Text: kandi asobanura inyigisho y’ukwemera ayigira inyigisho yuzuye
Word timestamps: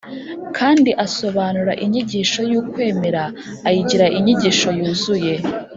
kandi 0.57 0.89
asobanura 1.05 1.71
inyigisho 1.83 2.41
y’ukwemera 2.51 3.23
ayigira 3.67 4.05
inyigisho 4.17 4.69
yuzuye 4.77 5.33